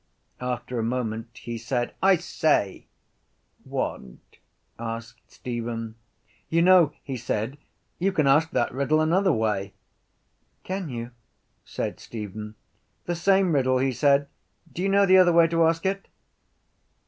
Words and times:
After 0.39 0.79
a 0.79 0.83
moment 0.83 1.27
he 1.37 1.59
said: 1.59 1.93
—I 2.01 2.15
say! 2.15 2.87
—What? 3.63 4.09
asked 4.79 5.31
Stephen. 5.31 5.93
—You 6.49 6.63
know, 6.63 6.91
he 7.03 7.15
said, 7.15 7.59
you 7.99 8.11
can 8.11 8.25
ask 8.25 8.49
that 8.49 8.71
riddle 8.73 8.99
another 8.99 9.31
way. 9.31 9.75
—Can 10.63 10.89
you? 10.89 11.11
said 11.63 11.99
Stephen. 11.99 12.55
—The 13.05 13.15
same 13.15 13.53
riddle, 13.53 13.77
he 13.77 13.91
said. 13.91 14.27
Do 14.73 14.81
you 14.81 14.89
know 14.89 15.05
the 15.05 15.19
other 15.19 15.31
way 15.33 15.47
to 15.49 15.67
ask 15.67 15.85
it? 15.85 16.07